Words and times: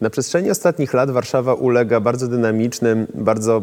Na 0.00 0.10
przestrzeni 0.10 0.50
ostatnich 0.50 0.94
lat 0.94 1.10
Warszawa 1.10 1.54
ulega 1.54 2.00
bardzo 2.00 2.28
dynamicznym, 2.28 3.06
bardzo 3.14 3.62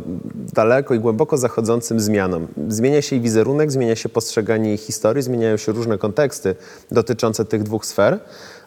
daleko 0.54 0.94
i 0.94 1.00
głęboko 1.00 1.38
zachodzącym 1.38 2.00
zmianom. 2.00 2.48
Zmienia 2.68 3.02
się 3.02 3.16
jej 3.16 3.24
wizerunek, 3.24 3.72
zmienia 3.72 3.96
się 3.96 4.10
postrzeganie 4.10 4.70
jej 4.70 4.78
historii, 4.78 5.24
zmieniają 5.24 5.58
się 5.58 5.72
różne 5.72 5.98
konteksty 5.98 6.56
dotyczące 6.92 7.46
tych 7.46 7.64
dwóch 7.64 7.86
sfer. 7.86 8.20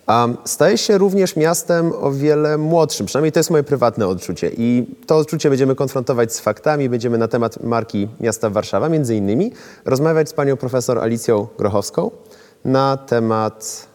A 0.06 0.28
staje 0.44 0.78
się 0.78 0.98
również 0.98 1.36
miastem 1.36 1.92
o 2.00 2.12
wiele 2.12 2.58
młodszym, 2.58 3.06
przynajmniej 3.06 3.32
to 3.32 3.38
jest 3.38 3.50
moje 3.50 3.62
prywatne 3.62 4.07
odczucie. 4.07 4.50
I 4.57 4.96
to 5.07 5.16
odczucie 5.16 5.48
będziemy 5.48 5.75
konfrontować 5.75 6.32
z 6.32 6.41
faktami, 6.41 6.89
będziemy 6.89 7.19
na 7.19 7.29
temat 7.29 7.62
marki 7.64 8.09
miasta 8.21 8.50
Warszawa, 8.50 8.89
między 8.89 9.16
innymi, 9.16 9.53
rozmawiać 9.85 10.29
z 10.29 10.32
panią 10.32 10.57
profesor 10.57 10.98
Alicją 10.98 11.46
Grochowską 11.59 12.11
na 12.64 12.96
temat 12.96 13.88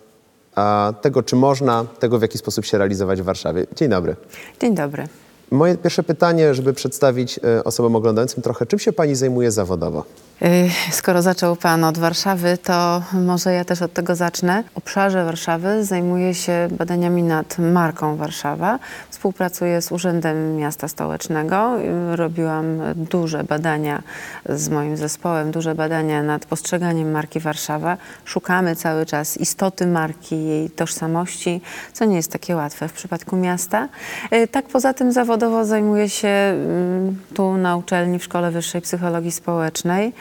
tego, 1.02 1.24
czy 1.24 1.36
można, 1.36 1.86
tego 2.00 2.20
w 2.20 2.22
jaki 2.22 2.38
sposób 2.38 2.66
się 2.66 2.78
realizować 2.78 3.22
w 3.22 3.26
Warszawie. 3.26 3.66
Dzień 3.76 3.90
dobry. 3.90 4.16
Dzień 4.62 4.76
dobry. 4.76 5.08
Moje 5.52 5.78
pierwsze 5.78 6.04
pytanie, 6.04 6.54
żeby 6.54 6.74
przedstawić 6.74 7.40
e, 7.44 7.64
osobom 7.64 7.96
oglądającym 7.96 8.44
trochę, 8.44 8.66
czym 8.66 8.80
się 8.80 8.94
pani 8.94 9.16
zajmuje 9.16 9.52
zawodowo? 9.52 10.04
Y, 10.42 10.70
Skoro 10.92 11.22
zaczął 11.22 11.56
Pan 11.56 11.84
od 11.84 11.98
Warszawy, 11.98 12.58
to 12.58 13.02
może 13.14 13.54
ja 13.54 13.66
też 13.66 13.82
od 13.82 13.94
tego 13.94 14.16
zacznę. 14.16 14.64
W 14.74 14.78
obszarze 14.78 15.26
Warszawy 15.26 15.86
zajmuję 15.86 16.34
się 16.34 16.68
badaniami 16.72 17.24
nad 17.24 17.60
marką 17.60 18.16
Warszawa. 18.16 18.80
Współpracuję 19.10 19.82
z 19.82 19.92
Urzędem 19.92 20.56
Miasta 20.58 20.88
Stołecznego. 20.88 21.80
Y, 22.14 22.16
Robiłam 22.16 22.66
duże 22.96 23.44
badania 23.44 24.04
z 24.50 24.70
moim 24.70 24.98
zespołem, 24.98 25.52
duże 25.52 25.76
badania 25.76 26.24
nad 26.24 26.46
postrzeganiem 26.46 27.12
marki 27.12 27.40
Warszawa. 27.40 27.98
Szukamy 28.26 28.76
cały 28.76 29.06
czas 29.06 29.38
istoty 29.38 29.88
marki, 29.88 30.46
jej 30.46 30.70
tożsamości, 30.70 31.62
co 31.94 32.06
nie 32.06 32.16
jest 32.16 32.32
takie 32.32 32.56
łatwe 32.56 32.88
w 32.88 32.94
przypadku 32.94 33.36
miasta. 33.36 33.90
Y, 34.34 34.48
Tak 34.48 34.66
poza 34.66 34.94
tym 34.94 35.12
zawodowo 35.12 35.66
zajmuję 35.66 36.10
się 36.10 36.28
mm, 36.28 37.20
tu 37.34 37.58
na 37.58 37.78
uczelni 37.78 38.20
w 38.20 38.24
Szkole 38.24 38.52
Wyższej 38.52 38.82
Psychologii 38.82 39.32
Społecznej 39.32 40.14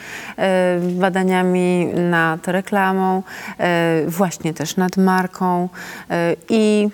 badaniami 0.81 1.85
nad 1.85 2.47
reklamą, 2.47 3.23
e, 3.59 4.03
właśnie 4.07 4.53
też 4.53 4.77
nad 4.77 4.97
marką 4.97 5.69
e, 6.09 6.35
i 6.49 6.89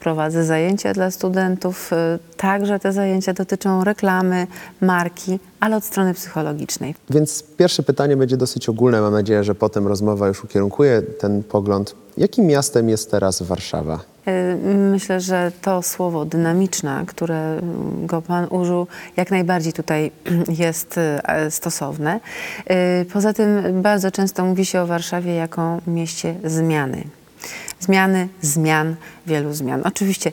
prowadzę 0.00 0.44
zajęcia 0.44 0.92
dla 0.92 1.10
studentów. 1.10 1.92
e, 1.92 2.18
Także 2.36 2.78
te 2.78 2.92
zajęcia 2.92 3.32
dotyczą 3.32 3.84
reklamy, 3.84 4.46
marki, 4.80 5.38
ale 5.60 5.76
od 5.76 5.84
strony 5.84 6.14
psychologicznej. 6.14 6.94
Więc 7.10 7.42
pierwsze 7.56 7.82
pytanie 7.82 8.16
będzie 8.16 8.36
dosyć 8.36 8.68
ogólne. 8.68 9.00
Mam 9.00 9.12
nadzieję, 9.12 9.44
że 9.44 9.54
potem 9.54 9.86
rozmowa 9.86 10.28
już 10.28 10.44
ukierunkuje 10.44 11.02
ten 11.02 11.42
pogląd. 11.42 11.94
Jakim 12.16 12.46
miastem 12.46 12.88
jest 12.88 13.10
teraz 13.10 13.42
Warszawa? 13.42 14.00
E, 14.26 14.54
Myślę, 14.74 15.20
że 15.20 15.52
to 15.62 15.82
słowo 15.82 16.24
dynamiczna, 16.24 17.04
które 17.06 17.60
go 18.02 18.22
Pan 18.22 18.46
użył, 18.50 18.86
jak 19.16 19.30
najbardziej 19.30 19.72
tutaj 19.72 20.10
jest 20.64 20.98
e, 20.98 21.50
stosowne. 21.50 22.20
Poza 23.12 23.32
tym 23.32 23.82
bardzo 23.82 24.10
często 24.10 24.44
mówi 24.44 24.64
się 24.66 24.80
o 24.80 24.86
Warszawie 24.86 25.34
jako 25.34 25.78
mieście 25.86 26.34
zmiany. 26.44 27.04
Zmiany, 27.88 28.28
zmian, 28.40 28.96
wielu 29.26 29.54
zmian. 29.54 29.80
Oczywiście 29.84 30.32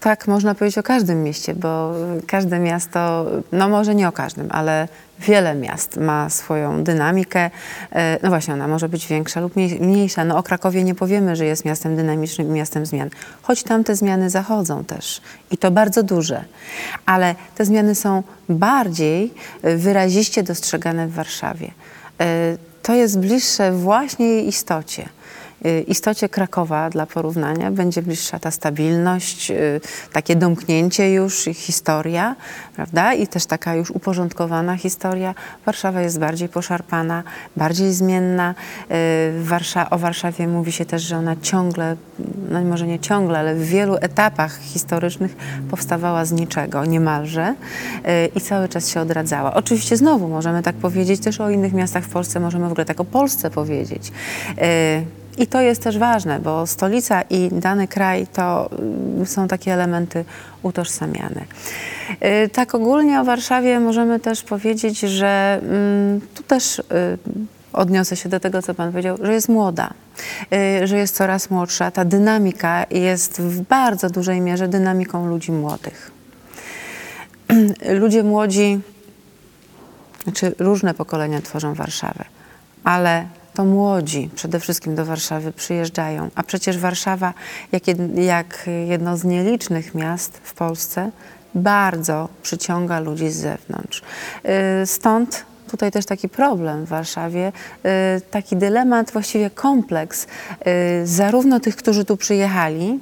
tak 0.00 0.26
można 0.28 0.54
powiedzieć 0.54 0.78
o 0.78 0.82
każdym 0.82 1.22
mieście, 1.22 1.54
bo 1.54 1.92
każde 2.26 2.58
miasto, 2.58 3.26
no 3.52 3.68
może 3.68 3.94
nie 3.94 4.08
o 4.08 4.12
każdym, 4.12 4.48
ale 4.50 4.88
wiele 5.20 5.54
miast 5.54 5.96
ma 5.96 6.30
swoją 6.30 6.84
dynamikę. 6.84 7.50
E, 7.92 8.18
No 8.22 8.28
właśnie, 8.28 8.54
ona 8.54 8.68
może 8.68 8.88
być 8.88 9.06
większa 9.06 9.40
lub 9.40 9.56
mniej- 9.56 9.80
mniejsza. 9.80 10.24
No 10.24 10.38
o 10.38 10.42
Krakowie 10.42 10.84
nie 10.84 10.94
powiemy, 10.94 11.36
że 11.36 11.44
jest 11.44 11.64
miastem 11.64 11.96
dynamicznym 11.96 12.48
i 12.48 12.50
miastem 12.50 12.86
zmian, 12.86 13.10
choć 13.42 13.62
tam 13.62 13.84
te 13.84 13.96
zmiany 13.96 14.30
zachodzą 14.30 14.84
też 14.84 15.20
i 15.50 15.58
to 15.58 15.70
bardzo 15.70 16.02
duże. 16.02 16.44
Ale 17.06 17.34
te 17.54 17.64
zmiany 17.64 17.94
są 17.94 18.22
bardziej 18.48 19.34
e, 19.62 19.76
wyraziście 19.76 20.42
dostrzegane 20.42 21.06
w 21.08 21.12
Warszawie. 21.14 21.70
E, 22.20 22.56
To 22.82 22.94
jest 22.94 23.18
bliższe 23.18 23.72
właśnie 23.72 24.26
jej 24.26 24.48
istocie. 24.48 25.08
Y, 25.66 25.80
istocie 25.80 26.28
Krakowa 26.28 26.90
dla 26.90 27.06
porównania 27.06 27.70
będzie 27.70 28.02
bliższa 28.02 28.38
ta 28.38 28.50
stabilność, 28.50 29.50
y, 29.50 29.80
takie 30.12 30.36
domknięcie 30.36 31.12
już, 31.12 31.44
historia, 31.54 32.36
prawda? 32.76 33.14
I 33.14 33.26
też 33.26 33.46
taka 33.46 33.74
już 33.74 33.90
uporządkowana 33.90 34.76
historia. 34.76 35.34
Warszawa 35.66 36.00
jest 36.00 36.18
bardziej 36.18 36.48
poszarpana, 36.48 37.22
bardziej 37.56 37.92
zmienna. 37.92 38.54
Y, 38.90 39.42
Warsza 39.42 39.90
o 39.90 39.98
Warszawie 39.98 40.48
mówi 40.48 40.72
się 40.72 40.84
też, 40.84 41.02
że 41.02 41.16
ona 41.16 41.36
ciągle, 41.42 41.96
no 42.50 42.64
może 42.64 42.86
nie 42.86 42.98
ciągle, 42.98 43.38
ale 43.38 43.54
w 43.54 43.64
wielu 43.64 43.96
etapach 44.00 44.58
historycznych 44.60 45.36
powstawała 45.70 46.24
z 46.24 46.32
niczego 46.32 46.84
niemalże 46.84 47.54
i 48.34 48.40
cały 48.40 48.68
czas 48.68 48.88
się 48.90 49.00
odradzała. 49.00 49.54
Oczywiście 49.54 49.96
znowu 49.96 50.28
możemy 50.28 50.62
tak 50.62 50.76
powiedzieć 50.76 51.20
też 51.20 51.40
o 51.40 51.50
innych 51.50 51.72
miastach 51.72 52.04
w 52.04 52.08
Polsce, 52.08 52.40
możemy 52.40 52.68
w 52.68 52.72
ogóle 52.72 52.84
tak 52.84 53.00
o 53.00 53.04
Polsce 53.04 53.50
powiedzieć. 53.50 54.12
I 55.38 55.46
to 55.46 55.60
jest 55.60 55.82
też 55.82 55.98
ważne, 55.98 56.40
bo 56.40 56.66
stolica 56.66 57.22
i 57.22 57.48
dany 57.52 57.88
kraj 57.88 58.26
to 58.26 58.70
mm, 58.70 59.26
są 59.26 59.48
takie 59.48 59.72
elementy 59.72 60.24
utożsamiane. 60.62 61.44
Y, 62.44 62.48
Tak 62.48 62.74
ogólnie 62.74 63.20
o 63.20 63.24
Warszawie 63.24 63.80
możemy 63.80 64.20
też 64.20 64.42
powiedzieć, 64.42 65.00
że 65.00 65.60
mm, 65.62 66.20
tu 66.34 66.42
też 66.42 66.78
y, 66.78 66.82
odniosę 67.72 68.16
się 68.16 68.28
do 68.28 68.40
tego, 68.40 68.62
co 68.62 68.74
Pan 68.74 68.90
powiedział, 68.90 69.16
że 69.22 69.32
jest 69.34 69.48
młoda, 69.48 69.90
y, 70.82 70.86
że 70.86 70.98
jest 70.98 71.16
coraz 71.16 71.50
młodsza. 71.50 71.90
Ta 71.90 72.04
dynamika 72.04 72.86
jest 72.90 73.40
w 73.40 73.60
bardzo 73.60 74.10
dużej 74.10 74.40
mierze 74.40 74.68
dynamiką 74.68 75.26
ludzi 75.26 75.52
młodych. 75.52 76.10
Ludzie 78.00 78.22
młodzi, 78.22 78.80
znaczy 80.24 80.54
różne 80.58 80.94
pokolenia 80.94 81.40
tworzą 81.40 81.74
Warszawę, 81.74 82.24
ale 82.84 83.26
to 83.56 83.64
młodzi 83.64 84.30
przede 84.34 84.60
wszystkim 84.60 84.94
do 84.94 85.04
Warszawy 85.04 85.52
przyjeżdżają, 85.52 86.30
a 86.34 86.42
przecież 86.42 86.78
Warszawa, 86.78 87.34
jak, 87.72 87.88
jed, 87.88 87.98
jak 88.18 88.70
jedno 88.86 89.16
z 89.16 89.24
nielicznych 89.24 89.94
miast 89.94 90.40
w 90.42 90.54
Polsce, 90.54 91.10
bardzo 91.54 92.28
przyciąga 92.42 93.00
ludzi 93.00 93.30
z 93.30 93.36
zewnątrz. 93.36 94.02
Y, 94.82 94.86
Stąd 94.86 95.44
tutaj 95.70 95.92
też 95.92 96.06
taki 96.06 96.28
problem 96.28 96.86
w 96.86 96.88
Warszawie, 96.88 97.52
y, 98.16 98.20
taki 98.30 98.56
dylemat, 98.56 99.10
właściwie 99.10 99.50
kompleks 99.50 100.26
y, 100.26 101.06
zarówno 101.06 101.60
tych, 101.60 101.76
którzy 101.76 102.04
tu 102.04 102.16
przyjechali, 102.16 103.00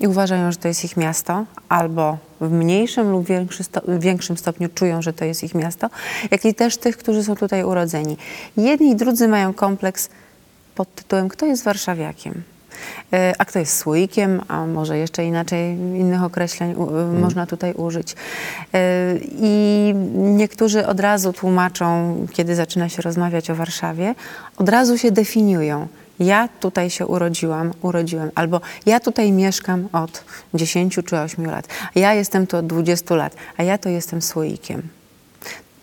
i 0.00 0.06
uważają, 0.08 0.52
że 0.52 0.58
to 0.58 0.68
jest 0.68 0.84
ich 0.84 0.96
miasto, 0.96 1.44
albo 1.68 2.18
w 2.40 2.50
mniejszym 2.50 3.10
lub 3.10 3.26
większy 3.26 3.64
sto, 3.64 3.80
większym 3.98 4.36
stopniu 4.36 4.68
czują, 4.74 5.02
że 5.02 5.12
to 5.12 5.24
jest 5.24 5.44
ich 5.44 5.54
miasto, 5.54 5.90
jak 6.30 6.44
i 6.44 6.54
też 6.54 6.76
tych, 6.76 6.96
którzy 6.96 7.24
są 7.24 7.36
tutaj 7.36 7.64
urodzeni. 7.64 8.16
Jedni 8.56 8.90
i 8.90 8.96
drudzy 8.96 9.28
mają 9.28 9.54
kompleks 9.54 10.08
pod 10.74 10.94
tytułem 10.94 11.28
Kto 11.28 11.46
jest 11.46 11.64
warszawiakiem? 11.64 12.42
E, 13.12 13.34
A 13.38 13.44
kto 13.44 13.58
jest 13.58 13.76
słoikiem, 13.76 14.42
a 14.48 14.66
może 14.66 14.98
jeszcze 14.98 15.24
inaczej 15.24 15.76
innych 15.76 16.22
określeń 16.22 16.74
u, 16.74 16.90
można 17.20 17.46
tutaj 17.46 17.72
użyć. 17.74 18.16
E, 18.74 19.14
I 19.22 19.94
niektórzy 20.14 20.86
od 20.86 21.00
razu 21.00 21.32
tłumaczą, 21.32 22.16
kiedy 22.32 22.54
zaczyna 22.54 22.88
się 22.88 23.02
rozmawiać 23.02 23.50
o 23.50 23.54
Warszawie, 23.54 24.14
od 24.56 24.68
razu 24.68 24.98
się 24.98 25.10
definiują. 25.10 25.88
Ja 26.18 26.48
tutaj 26.60 26.90
się 26.90 27.06
urodziłam, 27.06 27.72
urodziłem, 27.82 28.30
albo 28.34 28.60
ja 28.86 29.00
tutaj 29.00 29.32
mieszkam 29.32 29.88
od 29.92 30.24
10 30.54 30.98
czy 31.06 31.18
8 31.18 31.46
lat, 31.46 31.68
ja 31.94 32.14
jestem 32.14 32.46
tu 32.46 32.56
od 32.56 32.66
20 32.66 33.16
lat, 33.16 33.36
a 33.56 33.62
ja 33.62 33.78
to 33.78 33.88
jestem 33.88 34.22
słoikiem. 34.22 34.82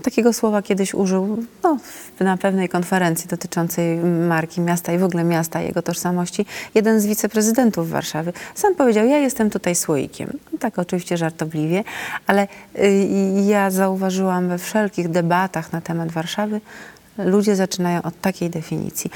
Takiego 0.04 0.34
słowa 0.34 0.62
kiedyś 0.62 0.94
użył 0.94 1.44
no, 1.64 1.78
na 2.20 2.38
pewnej 2.38 2.70
konferencji 2.70 3.28
dotyczącej 3.28 3.98
marki 4.28 4.62
miasta 4.62 4.94
i 4.94 4.98
w 4.98 5.04
ogóle 5.04 5.24
miasta 5.24 5.62
jego 5.62 5.82
tożsamości 5.82 6.46
jeden 6.76 7.00
z 7.00 7.06
wiceprezydentów 7.06 7.90
Warszawy. 7.90 8.34
Sam 8.56 8.76
powiedział, 8.76 9.06
ja 9.06 9.18
jestem 9.18 9.50
tutaj 9.50 9.76
słoikiem. 9.76 10.40
Tak 10.60 10.80
oczywiście 10.80 11.18
żartobliwie, 11.18 11.84
ale 12.28 12.48
y, 12.80 13.04
ja 13.46 13.72
zauważyłam 13.72 14.48
we 14.48 14.58
wszelkich 14.58 15.10
debatach 15.10 15.72
na 15.72 15.82
temat 15.82 16.12
Warszawy, 16.12 16.62
ludzie 17.18 17.56
zaczynają 17.56 18.02
od 18.02 18.22
takiej 18.22 18.50
definicji. 18.50 19.12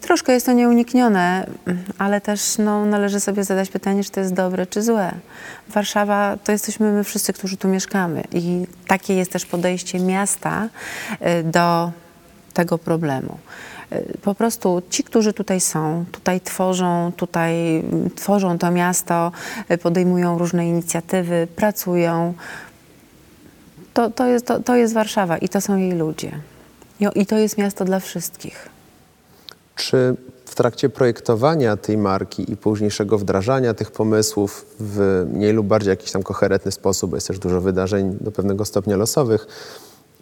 Troszkę 0.00 0.32
jest 0.32 0.46
to 0.46 0.52
nieuniknione, 0.52 1.46
ale 1.98 2.20
też 2.20 2.58
no, 2.58 2.86
należy 2.86 3.20
sobie 3.20 3.44
zadać 3.44 3.68
pytanie, 3.68 4.04
czy 4.04 4.10
to 4.10 4.20
jest 4.20 4.34
dobre, 4.34 4.66
czy 4.66 4.82
złe. 4.82 5.12
Warszawa 5.68 6.36
to 6.44 6.52
jesteśmy 6.52 6.92
my 6.92 7.04
wszyscy, 7.04 7.32
którzy 7.32 7.56
tu 7.56 7.68
mieszkamy 7.68 8.24
i 8.32 8.66
takie 8.86 9.14
jest 9.14 9.32
też 9.32 9.46
podejście 9.46 10.00
miasta 10.00 10.68
y, 11.40 11.42
do 11.42 11.92
tego 12.54 12.78
problemu. 12.78 13.38
Y, 13.92 14.18
Po 14.22 14.34
prostu 14.34 14.82
ci, 14.90 15.04
którzy 15.04 15.32
tutaj 15.32 15.60
są, 15.60 16.04
tutaj 16.12 16.40
tworzą, 16.40 17.12
tutaj 17.16 17.78
mm, 17.78 18.10
tworzą 18.10 18.58
to 18.58 18.70
miasto, 18.70 19.32
y, 19.70 19.78
podejmują 19.78 20.38
różne 20.38 20.68
inicjatywy, 20.68 21.48
pracują. 21.56 22.34
To, 23.94 24.10
to, 24.10 24.26
jest, 24.26 24.46
to, 24.46 24.60
to 24.60 24.76
jest 24.76 24.94
Warszawa 24.94 25.38
i 25.38 25.48
to 25.48 25.60
są 25.60 25.76
jej 25.76 25.92
ludzie. 25.92 26.40
I, 27.00 27.20
I 27.20 27.26
to 27.26 27.38
jest 27.38 27.58
miasto 27.58 27.84
dla 27.84 28.00
wszystkich. 28.00 28.68
Czy 29.74 30.16
w 30.44 30.54
trakcie 30.54 30.88
projektowania 30.88 31.76
tej 31.76 31.98
marki 31.98 32.52
i 32.52 32.56
późniejszego 32.56 33.18
wdrażania 33.18 33.74
tych 33.74 33.90
pomysłów 33.90 34.66
w 34.80 35.26
mniej 35.32 35.52
lub 35.52 35.66
bardziej 35.66 35.90
jakiś 35.90 36.12
tam 36.12 36.22
koherentny 36.22 36.72
sposób, 36.72 37.10
bo 37.10 37.16
jest 37.16 37.26
też 37.26 37.38
dużo 37.38 37.60
wydarzeń 37.60 38.16
do 38.20 38.32
pewnego 38.32 38.64
stopnia 38.64 38.96
losowych, 38.96 39.46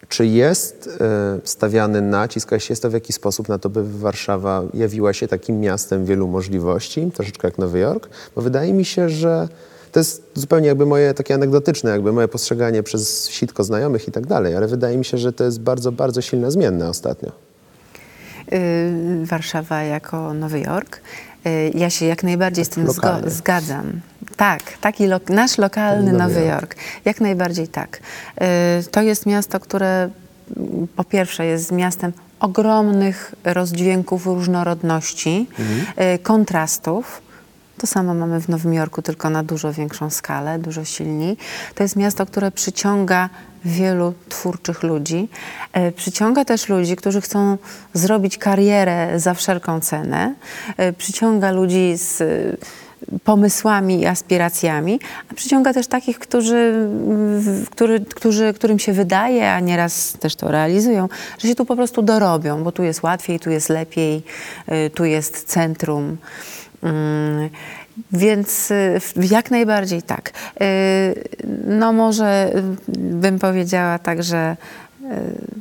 czy 0.08 0.26
jest 0.26 0.90
e, 1.00 1.38
stawiany 1.44 2.02
nacisk, 2.02 2.52
a 2.52 2.56
jeśli 2.56 2.72
jest 2.72 2.82
to 2.82 2.90
w 2.90 2.92
jakiś 2.92 3.16
sposób 3.16 3.48
na 3.48 3.58
to, 3.58 3.70
by 3.70 3.98
Warszawa 3.98 4.62
jawiła 4.74 5.12
się 5.12 5.28
takim 5.28 5.60
miastem 5.60 6.04
wielu 6.04 6.28
możliwości, 6.28 7.10
troszeczkę 7.14 7.48
jak 7.48 7.58
Nowy 7.58 7.78
Jork? 7.78 8.08
Bo 8.36 8.42
wydaje 8.42 8.72
mi 8.72 8.84
się, 8.84 9.08
że 9.08 9.48
to 9.92 10.00
jest 10.00 10.22
zupełnie 10.34 10.68
jakby 10.68 10.86
moje 10.86 11.14
takie 11.14 11.34
anegdotyczne, 11.34 11.90
jakby 11.90 12.12
moje 12.12 12.28
postrzeganie 12.28 12.82
przez 12.82 13.28
sitko 13.30 13.64
znajomych 13.64 14.08
i 14.08 14.12
tak 14.12 14.26
dalej, 14.26 14.56
ale 14.56 14.66
wydaje 14.66 14.96
mi 14.98 15.04
się, 15.04 15.18
że 15.18 15.32
to 15.32 15.44
jest 15.44 15.60
bardzo, 15.60 15.92
bardzo 15.92 16.20
silne 16.22 16.50
zmienne 16.50 16.88
ostatnio. 16.88 17.32
Y, 18.52 19.26
Warszawa 19.26 19.82
jako 19.82 20.34
Nowy 20.34 20.60
Jork. 20.60 21.00
Y, 21.46 21.70
Ja 21.74 21.90
się 21.90 22.06
jak 22.06 22.22
najbardziej 22.22 22.64
z 22.64 22.68
tym 22.68 22.86
zgadzam. 23.26 24.00
Tak, 24.36 24.60
taki 24.80 25.06
lo- 25.06 25.20
nasz 25.28 25.58
lokalny 25.58 26.12
Nowy 26.12 26.18
Nowy 26.34 26.40
Jork. 26.46 26.48
Jork. 26.62 26.74
Jak 27.04 27.20
najbardziej 27.20 27.68
tak. 27.68 28.00
Y, 28.80 28.90
To 28.90 29.02
jest 29.02 29.26
miasto, 29.26 29.60
które 29.60 30.10
po 30.96 31.04
pierwsze 31.04 31.46
jest 31.46 31.72
miastem 31.72 32.12
ogromnych 32.40 33.34
rozdźwięków 33.44 34.26
różnorodności, 34.26 35.48
y, 36.14 36.18
kontrastów. 36.18 37.22
To 37.78 37.86
samo 37.86 38.14
mamy 38.14 38.40
w 38.40 38.48
Nowym 38.48 38.74
Jorku, 38.74 39.02
tylko 39.02 39.30
na 39.30 39.42
dużo 39.42 39.72
większą 39.72 40.10
skalę, 40.10 40.58
dużo 40.58 40.84
silniej. 40.84 41.36
To 41.74 41.82
jest 41.82 41.96
miasto, 41.96 42.26
które 42.26 42.50
przyciąga 42.50 43.28
wielu 43.64 44.14
twórczych 44.28 44.82
ludzi. 44.82 45.28
E, 45.72 45.92
przyciąga 45.92 46.44
też 46.44 46.68
ludzi, 46.68 46.96
którzy 46.96 47.20
chcą 47.20 47.58
zrobić 47.94 48.38
karierę 48.38 49.20
za 49.20 49.34
wszelką 49.34 49.80
cenę. 49.80 50.34
E, 50.76 50.92
przyciąga 50.92 51.50
ludzi 51.50 51.92
z 51.96 52.20
e, 52.20 52.26
pomysłami 53.24 54.00
i 54.00 54.06
aspiracjami, 54.06 55.00
a 55.30 55.34
przyciąga 55.34 55.72
też 55.72 55.86
takich, 55.86 56.18
którzy, 56.18 56.88
który, 57.70 58.00
którzy, 58.00 58.54
którym 58.54 58.78
się 58.78 58.92
wydaje, 58.92 59.52
a 59.52 59.60
nieraz 59.60 60.12
też 60.12 60.36
to 60.36 60.50
realizują, 60.50 61.08
że 61.38 61.48
się 61.48 61.54
tu 61.54 61.64
po 61.64 61.76
prostu 61.76 62.02
dorobią, 62.02 62.64
bo 62.64 62.72
tu 62.72 62.82
jest 62.82 63.02
łatwiej, 63.02 63.40
tu 63.40 63.50
jest 63.50 63.68
lepiej, 63.68 64.22
e, 64.66 64.90
tu 64.90 65.04
jest 65.04 65.44
centrum. 65.44 66.16
Mm, 66.82 67.50
Więc 68.12 68.70
y, 68.70 69.00
jak 69.30 69.50
najbardziej 69.50 70.02
tak. 70.02 70.30
Y, 70.62 71.28
No 71.66 71.92
może 71.92 72.52
bym 72.98 73.38
powiedziała 73.38 73.98
tak, 73.98 74.22
że 74.22 74.56
y, 75.02 75.06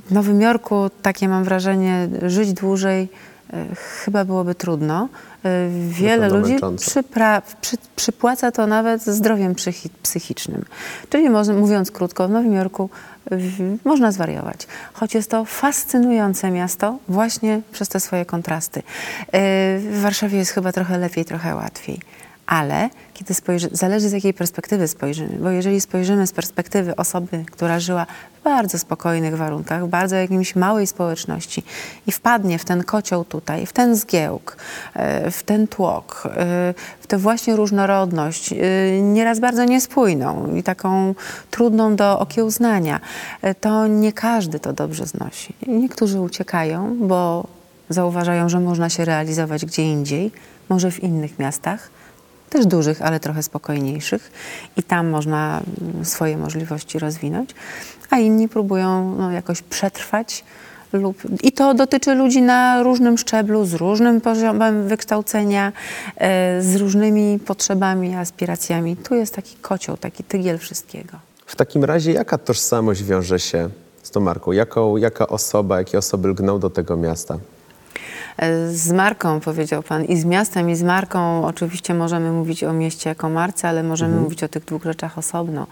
w 0.10 0.12
Nowym 0.14 0.42
Jorku 0.42 0.90
takie 1.02 1.30
mam 1.30 1.44
wrażenie, 1.44 2.08
żyć 2.26 2.54
dłużej 2.54 3.10
chyba 3.76 4.26
byłoby 4.26 4.56
trudno. 4.56 5.10
Wiele 5.90 6.30
ludzi 6.30 6.54
przypra- 6.76 7.42
przy, 7.62 7.78
przypłaca 7.96 8.52
to 8.52 8.68
nawet 8.68 9.02
zdrowiem 9.04 9.54
psychi- 9.56 9.90
psychicznym. 10.04 10.66
Czyli 11.10 11.30
mówiąc 11.54 11.92
krótko, 11.92 12.28
w 12.28 12.32
Nowym 12.32 12.54
Jorku 12.54 12.90
można 13.86 14.12
zwariować. 14.12 14.68
Choć 14.94 15.14
jest 15.14 15.32
to 15.32 15.46
fascynujące 15.46 16.52
miasto 16.52 16.98
właśnie 17.08 17.62
przez 17.72 17.90
te 17.90 18.00
swoje 18.00 18.26
kontrasty. 18.26 18.80
Yy, 18.80 19.30
W 19.80 20.00
Warszawie 20.02 20.38
jest 20.38 20.52
chyba 20.52 20.72
trochę 20.72 20.98
lepiej, 20.98 21.26
trochę 21.26 21.56
łatwiej. 21.56 22.00
Ale 22.48 22.90
kiedy 23.14 23.34
spojrzy, 23.34 23.70
zależy 23.72 24.10
z 24.10 24.12
jakiej 24.12 24.34
perspektywy 24.34 24.88
spojrzymy, 24.88 25.38
bo 25.40 25.50
jeżeli 25.50 25.82
spojrzymy 25.82 26.28
z 26.28 26.32
perspektywy 26.32 26.96
osoby, 26.96 27.46
która 27.52 27.80
żyła 27.80 28.06
w 28.40 28.44
bardzo 28.44 28.80
spokojnych 28.80 29.38
warunkach, 29.38 29.86
w 29.86 29.90
bardzo 29.90 30.16
jakimś 30.16 30.56
małej 30.56 30.88
społeczności 30.88 31.64
i 32.08 32.12
wpadnie 32.12 32.60
w 32.60 32.66
ten 32.66 32.84
kocioł 32.84 33.26
tutaj, 33.26 33.66
w 33.66 33.74
ten 33.74 33.96
zgiełk, 33.96 34.58
e, 34.94 35.32
w 35.32 35.44
ten 35.44 35.68
tłok, 35.68 36.24
e, 36.26 36.74
w 37.00 37.08
tę 37.08 37.18
właśnie 37.18 37.56
różnorodność, 37.56 38.54
e, 38.54 38.58
nieraz 39.02 39.40
bardzo 39.40 39.64
niespójną 39.64 40.56
i 40.56 40.64
taką 40.64 41.16
trudną 41.52 41.96
do 41.96 42.20
okiełznania, 42.20 43.00
to 43.62 43.88
nie 43.88 44.14
każdy 44.14 44.60
to 44.60 44.74
dobrze 44.74 45.06
znosi. 45.06 45.54
Niektórzy 45.68 46.20
uciekają, 46.22 46.98
bo 47.08 47.48
zauważają, 47.90 48.50
że 48.50 48.60
można 48.60 48.90
się 48.90 49.06
realizować 49.06 49.66
gdzie 49.66 49.84
indziej, 49.84 50.32
może 50.70 50.92
w 50.92 51.04
innych 51.04 51.40
miastach, 51.40 51.97
też 52.50 52.66
dużych, 52.66 53.02
ale 53.02 53.20
trochę 53.20 53.44
spokojniejszych 53.44 54.32
i 54.78 54.84
tam 54.84 55.10
można 55.10 55.62
mm, 55.82 56.06
swoje 56.06 56.38
możliwości 56.38 57.00
rozwinąć, 57.00 57.56
a 58.10 58.18
inni 58.18 58.50
próbują 58.50 59.16
no, 59.18 59.32
jakoś 59.32 59.62
przetrwać 59.62 60.44
lub 60.94 61.18
i 61.44 61.52
to 61.52 61.74
dotyczy 61.74 62.16
ludzi 62.16 62.42
na 62.42 62.84
różnym 62.84 63.18
szczeblu, 63.18 63.66
z 63.66 63.74
różnym 63.74 64.22
poziomem 64.22 64.88
wykształcenia, 64.88 65.72
e, 66.18 66.62
z 66.62 66.76
różnymi 66.76 67.40
potrzebami, 67.40 68.16
aspiracjami. 68.16 68.98
Tu 68.98 69.16
jest 69.16 69.36
taki 69.36 69.56
kocioł, 69.56 69.98
taki 69.98 70.24
tygiel 70.24 70.58
wszystkiego. 70.58 71.18
W 71.46 71.56
takim 71.56 71.84
razie 71.84 72.12
jaka 72.12 72.38
tożsamość 72.38 73.04
wiąże 73.04 73.40
się 73.40 73.70
z 74.04 74.12
tą 74.12 74.20
marką? 74.20 74.52
Jaką, 74.52 74.98
jaka 74.98 75.28
osoba, 75.28 75.78
jakie 75.78 75.98
osoby 75.98 76.28
lgną 76.28 76.60
do 76.60 76.70
tego 76.70 76.98
miasta? 76.98 77.38
Z 78.72 78.92
marką, 78.92 79.40
powiedział 79.40 79.84
Pan, 79.84 80.06
i 80.06 80.18
z 80.18 80.26
miastem, 80.26 80.70
i 80.70 80.76
z 80.76 80.84
marką. 80.84 81.46
Oczywiście 81.46 81.94
możemy 81.94 82.32
mówić 82.32 82.64
o 82.64 82.74
mieście 82.74 83.10
jako 83.10 83.30
marce, 83.30 83.70
ale 83.70 83.84
możemy 83.84 84.22
mówić 84.22 84.44
o 84.44 84.48
tych 84.48 84.66
dwóch 84.66 84.84
rzeczach 84.84 85.18
osobno. 85.18 85.68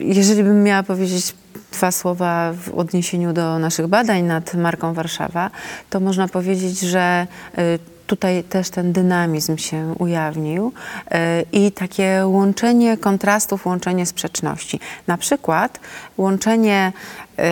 Jeżeli 0.00 0.42
bym 0.42 0.62
miała 0.62 0.82
powiedzieć 0.82 1.34
dwa 1.72 1.90
słowa 1.90 2.52
w 2.52 2.78
odniesieniu 2.78 3.32
do 3.32 3.58
naszych 3.58 3.86
badań 3.86 4.22
nad 4.22 4.54
marką 4.54 4.94
Warszawa, 4.94 5.50
to 5.90 6.00
można 6.00 6.28
powiedzieć, 6.28 6.80
że 6.80 7.26
y, 7.58 7.78
tutaj 8.06 8.44
też 8.44 8.70
ten 8.70 8.92
dynamizm 8.92 9.56
się 9.56 9.94
ujawnił 9.98 10.72
y, 10.72 11.12
i 11.52 11.72
takie 11.72 12.22
łączenie 12.26 12.96
kontrastów, 12.96 13.66
łączenie 13.66 14.06
sprzeczności. 14.06 14.80
Na 15.06 15.18
przykład 15.18 15.80
łączenie 16.18 16.92
y, 17.38 17.42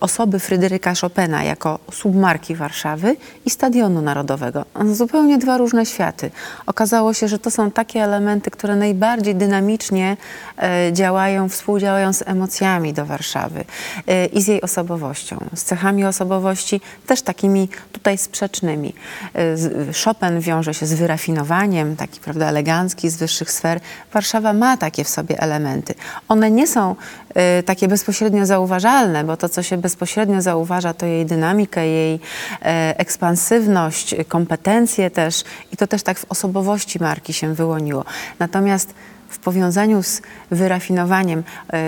osoby 0.00 0.38
Fryderyka 0.38 0.94
Chopina 1.00 1.44
jako 1.44 1.78
submarki 1.92 2.54
Warszawy 2.54 3.16
i 3.44 3.50
Stadionu 3.50 4.02
Narodowego. 4.02 4.64
Zupełnie 4.92 5.38
dwa 5.38 5.58
różne 5.58 5.86
światy. 5.86 6.30
Okazało 6.66 7.14
się, 7.14 7.28
że 7.28 7.38
to 7.38 7.50
są 7.50 7.70
takie 7.70 8.04
elementy, 8.04 8.50
które 8.50 8.76
najbardziej 8.76 9.34
dynamicznie 9.34 10.16
e, 10.58 10.92
działają, 10.92 11.48
współdziałają 11.48 12.12
z 12.12 12.22
emocjami 12.26 12.92
do 12.92 13.06
Warszawy 13.06 13.64
e, 14.06 14.26
i 14.26 14.42
z 14.42 14.46
jej 14.46 14.60
osobowością, 14.62 15.36
z 15.54 15.64
cechami 15.64 16.04
osobowości 16.04 16.80
też 17.06 17.22
takimi 17.22 17.68
tutaj 17.92 18.18
sprzecznymi. 18.18 18.94
E, 19.34 19.56
Chopin 20.04 20.40
wiąże 20.40 20.74
się 20.74 20.86
z 20.86 20.94
wyrafinowaniem, 20.94 21.96
taki 21.96 22.20
prawda, 22.20 22.48
elegancki, 22.48 23.10
z 23.10 23.16
wyższych 23.16 23.50
sfer. 23.50 23.80
Warszawa 24.12 24.52
ma 24.52 24.76
takie 24.76 25.04
w 25.04 25.08
sobie 25.08 25.40
elementy. 25.40 25.94
One 26.28 26.50
nie 26.50 26.66
są 26.66 26.96
takie 27.66 27.88
bezpośrednio 27.88 28.46
zauważalne, 28.46 29.24
bo 29.24 29.36
to, 29.36 29.48
co 29.48 29.62
się 29.62 29.76
bezpośrednio 29.76 30.42
zauważa, 30.42 30.94
to 30.94 31.06
jej 31.06 31.26
dynamikę, 31.26 31.86
jej 31.86 32.20
e, 32.62 32.94
ekspansywność, 32.98 34.14
kompetencje 34.28 35.10
też 35.10 35.44
i 35.72 35.76
to 35.76 35.86
też 35.86 36.02
tak 36.02 36.18
w 36.18 36.24
osobowości 36.28 36.98
marki 37.00 37.32
się 37.32 37.54
wyłoniło. 37.54 38.04
Natomiast 38.38 38.94
w 39.28 39.38
powiązaniu 39.38 40.02
z 40.02 40.22
wyrafinowaniem 40.50 41.42
e, 41.72 41.82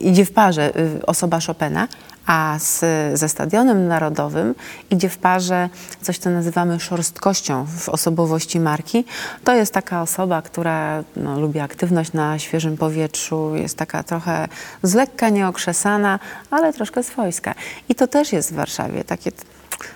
idzie 0.00 0.24
w 0.24 0.32
parze 0.32 0.76
e, 0.76 1.06
osoba 1.06 1.38
Chopina, 1.46 1.88
a 2.26 2.56
z, 2.58 2.80
ze 3.18 3.28
Stadionem 3.28 3.88
Narodowym 3.88 4.54
idzie 4.90 5.08
w 5.08 5.18
parze 5.18 5.68
coś, 6.02 6.18
co 6.18 6.30
nazywamy 6.30 6.80
szorstkością 6.80 7.66
w 7.78 7.88
osobowości 7.88 8.60
marki. 8.60 9.04
To 9.44 9.54
jest 9.54 9.74
taka 9.74 10.02
osoba, 10.02 10.42
która 10.42 11.04
no, 11.16 11.40
lubi 11.40 11.60
aktywność 11.60 12.12
na 12.12 12.38
świeżym 12.38 12.76
powietrzu, 12.76 13.56
jest 13.56 13.78
taka 13.78 14.02
trochę 14.02 14.48
z 14.82 14.94
lekka 14.94 15.28
nieokrzesana, 15.28 16.18
ale 16.50 16.72
troszkę 16.72 17.02
swojska. 17.02 17.54
I 17.88 17.94
to 17.94 18.06
też 18.06 18.32
jest 18.32 18.52
w 18.52 18.54
Warszawie, 18.54 19.04
takie 19.04 19.32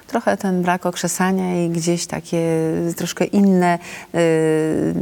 trochę 0.07 0.37
ten 0.37 0.63
brak 0.63 0.87
okrzesania 0.87 1.65
i 1.65 1.71
gdzieś 1.71 2.07
takie 2.07 2.43
troszkę 2.97 3.25
inne 3.25 3.79
y, 4.15 4.95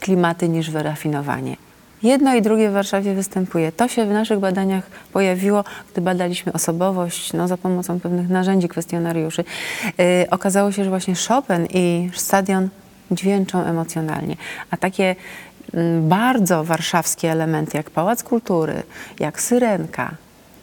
klimaty 0.00 0.48
niż 0.48 0.70
wyrafinowanie. 0.70 1.56
Jedno 2.02 2.34
i 2.34 2.42
drugie 2.42 2.70
w 2.70 2.72
Warszawie 2.72 3.14
występuje. 3.14 3.72
To 3.72 3.88
się 3.88 4.04
w 4.04 4.10
naszych 4.10 4.38
badaniach 4.38 4.86
pojawiło, 5.12 5.64
gdy 5.92 6.00
badaliśmy 6.00 6.52
osobowość 6.52 7.32
no, 7.32 7.48
za 7.48 7.56
pomocą 7.56 8.00
pewnych 8.00 8.28
narzędzi, 8.28 8.68
kwestionariuszy. 8.68 9.44
Yy, 9.98 10.04
okazało 10.30 10.72
się, 10.72 10.84
że 10.84 10.90
właśnie 10.90 11.14
Chopin 11.28 11.66
i 11.70 12.10
stadion 12.14 12.68
dźwięczą 13.10 13.64
emocjonalnie. 13.64 14.36
A 14.70 14.76
takie 14.76 15.16
mm, 15.74 16.08
bardzo 16.08 16.64
warszawskie 16.64 17.32
elementy, 17.32 17.76
jak 17.76 17.90
Pałac 17.90 18.22
Kultury, 18.22 18.82
jak 19.20 19.40
Syrenka, 19.40 20.14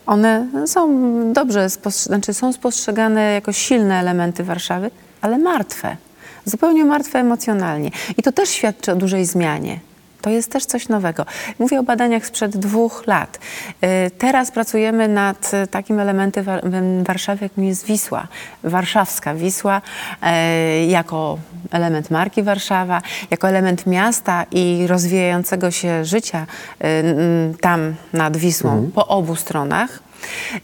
one 0.06 0.48
są 0.66 0.88
dobrze, 1.34 1.66
spos- 1.66 2.06
znaczy 2.06 2.34
są 2.34 2.54
spostrzegane 2.54 3.34
jako 3.34 3.54
silne 3.54 4.00
elementy 4.00 4.44
Warszawy, 4.44 4.92
ale 5.22 5.38
martwe. 5.38 5.98
Zupełnie 6.46 6.86
martwe 6.86 7.20
emocjonalnie. 7.20 7.92
I 8.18 8.24
to 8.24 8.32
też 8.32 8.50
świadczy 8.50 8.92
o 8.92 8.96
dużej 8.96 9.26
zmianie. 9.26 9.80
To 10.24 10.30
jest 10.30 10.52
też 10.52 10.66
coś 10.66 10.90
nowego. 10.90 11.26
Mówię 11.60 11.80
o 11.80 11.84
badaniach 11.84 12.26
sprzed 12.26 12.58
dwóch 12.58 13.04
lat. 13.08 13.40
Y, 13.84 14.12
Teraz 14.18 14.52
pracujemy 14.52 15.08
nad 15.08 15.52
y, 15.54 15.68
takim 15.68 16.00
elementem 16.00 16.44
Wa- 16.44 16.60
w 16.64 17.04
Warszawie, 17.04 17.40
jakim 17.44 17.64
jest 17.64 17.86
Wisła. 17.86 18.28
Warszawska 18.64 19.36
Wisła 19.36 19.82
e, 20.22 20.86
jako 20.86 21.38
element 21.72 22.12
marki 22.12 22.44
Warszawa, 22.44 23.02
jako 23.32 23.50
element 23.50 23.86
miasta 23.88 24.46
i 24.52 24.88
rozwijającego 24.88 25.72
się 25.72 26.06
życia 26.06 26.46
y, 26.84 27.58
tam 27.62 27.96
nad 28.14 28.38
Wisłą 28.38 28.92
po 28.96 29.08
obu 29.08 29.36
stronach. 29.36 30.00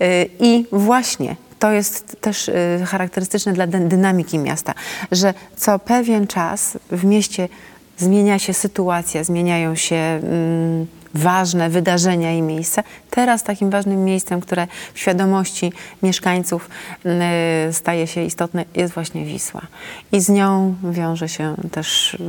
Y, 0.02 0.30
I 0.40 0.66
właśnie 0.72 1.36
to 1.60 1.72
jest 1.72 2.18
też 2.22 2.48
y, 2.48 2.54
charakterystyczne 2.88 3.54
dla 3.54 3.68
dy- 3.68 3.80
dynamiki 3.80 4.38
miasta, 4.38 4.74
że 5.12 5.34
co 5.58 5.80
pewien 5.80 6.28
czas 6.28 6.78
w 6.92 7.06
mieście 7.06 7.50
zmienia 8.00 8.40
się 8.40 8.54
sytuacja, 8.54 9.24
zmieniają 9.24 9.76
się 9.76 9.96
mm, 9.96 10.88
ważne 11.14 11.70
wydarzenia 11.70 12.34
i 12.34 12.42
miejsca. 12.42 12.84
Teraz 13.10 13.44
takim 13.44 13.70
ważnym 13.70 14.06
miejscem, 14.06 14.42
które 14.42 14.68
w 14.94 15.00
świadomości 15.00 15.74
mieszkańców 16.04 16.70
y, 17.70 17.74
staje 17.74 18.08
się 18.08 18.24
istotne, 18.24 18.66
jest 18.76 18.94
właśnie 18.94 19.26
Wisła. 19.26 19.62
I 20.12 20.22
z 20.22 20.30
nią 20.30 20.76
wiąże 20.84 21.30
się 21.30 21.56
też 21.72 22.14
y, 22.14 22.20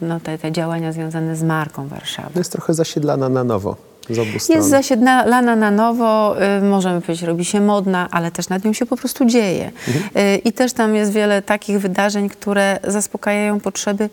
no, 0.00 0.20
te, 0.20 0.38
te 0.38 0.52
działania 0.52 0.92
związane 0.92 1.36
z 1.36 1.42
marką 1.42 1.88
Warszawy. 1.88 2.30
Jest 2.38 2.52
trochę 2.52 2.74
zasiedlana 2.74 3.28
na 3.28 3.44
nowo 3.44 3.76
z 4.10 4.18
obu 4.18 4.38
stron. 4.38 4.56
Jest 4.56 4.70
zasiedlana 4.70 5.56
na 5.56 5.70
nowo, 5.70 6.36
y, 6.58 6.62
możemy 6.62 7.00
powiedzieć, 7.00 7.22
robi 7.22 7.44
się 7.44 7.60
modna, 7.60 8.08
ale 8.10 8.30
też 8.30 8.48
nad 8.48 8.64
nią 8.64 8.72
się 8.72 8.86
po 8.86 8.96
prostu 8.96 9.24
dzieje. 9.24 9.72
Y, 10.16 10.36
I 10.36 10.52
też 10.52 10.72
tam 10.72 10.94
jest 10.94 11.12
wiele 11.12 11.42
takich 11.42 11.80
wydarzeń, 11.80 12.28
które 12.28 12.78
zaspokajają 12.84 13.60
potrzeby 13.60 14.10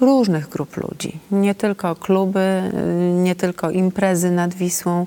różnych 0.00 0.48
grup 0.48 0.76
ludzi. 0.76 1.18
Nie 1.30 1.54
tylko 1.54 1.96
kluby, 1.96 2.62
nie 3.14 3.34
tylko 3.34 3.70
imprezy 3.70 4.30
nad 4.30 4.54
Wisłą, 4.54 5.06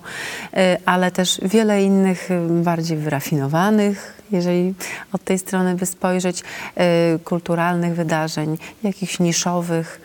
y, 0.54 0.58
ale 0.86 1.12
też 1.12 1.40
wiele 1.42 1.84
innych 1.84 2.32
y, 2.32 2.40
bardziej 2.50 2.98
wyrafinowanych, 2.98 4.14
jeżeli 4.32 4.74
od 5.14 5.24
tej 5.24 5.40
strony 5.40 5.76
by 5.76 5.86
spojrzeć, 5.86 6.42
y, 6.42 7.20
kulturalnych 7.20 7.96
wydarzeń, 7.96 8.58
jakichś 8.84 9.20
niszowych. 9.20 10.02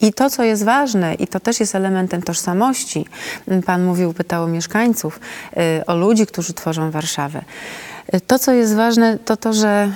I 0.00 0.12
to, 0.12 0.30
co 0.30 0.44
jest 0.44 0.64
ważne, 0.64 1.14
i 1.14 1.26
to 1.26 1.40
też 1.40 1.60
jest 1.60 1.74
elementem 1.74 2.22
tożsamości, 2.22 3.06
Pan 3.66 3.84
mówił, 3.84 4.12
pytał 4.12 4.44
o 4.44 4.46
mieszkańców, 4.46 5.20
o 5.86 5.96
ludzi, 5.96 6.26
którzy 6.26 6.54
tworzą 6.54 6.90
Warszawę. 6.90 7.42
To, 8.26 8.38
co 8.38 8.52
jest 8.52 8.74
ważne, 8.74 9.18
to 9.18 9.36
to, 9.36 9.52
że 9.52 9.92